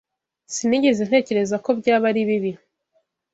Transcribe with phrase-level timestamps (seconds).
[0.53, 2.51] Sinigeze ntekereza ko byaba ari bibi.